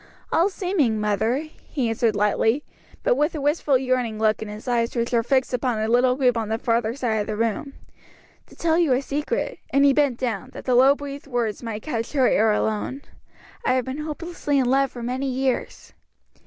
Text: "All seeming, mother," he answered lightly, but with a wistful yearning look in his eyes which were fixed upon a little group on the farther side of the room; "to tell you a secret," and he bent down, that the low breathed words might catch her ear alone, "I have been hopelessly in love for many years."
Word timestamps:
"All 0.31 0.49
seeming, 0.49 0.99
mother," 0.99 1.45
he 1.69 1.87
answered 1.87 2.15
lightly, 2.15 2.63
but 3.03 3.13
with 3.15 3.35
a 3.35 3.39
wistful 3.39 3.77
yearning 3.77 4.17
look 4.17 4.41
in 4.41 4.47
his 4.47 4.67
eyes 4.67 4.95
which 4.95 5.11
were 5.11 5.21
fixed 5.21 5.53
upon 5.53 5.77
a 5.77 5.87
little 5.87 6.15
group 6.15 6.35
on 6.37 6.49
the 6.49 6.57
farther 6.57 6.95
side 6.95 7.17
of 7.17 7.27
the 7.27 7.35
room; 7.37 7.73
"to 8.47 8.55
tell 8.55 8.79
you 8.79 8.93
a 8.93 9.01
secret," 9.03 9.59
and 9.69 9.85
he 9.85 9.93
bent 9.93 10.17
down, 10.17 10.49
that 10.53 10.65
the 10.65 10.73
low 10.73 10.95
breathed 10.95 11.27
words 11.27 11.61
might 11.61 11.83
catch 11.83 12.13
her 12.13 12.27
ear 12.27 12.51
alone, 12.51 13.03
"I 13.63 13.73
have 13.73 13.85
been 13.85 13.99
hopelessly 13.99 14.57
in 14.57 14.65
love 14.65 14.89
for 14.89 15.03
many 15.03 15.29
years." 15.29 15.93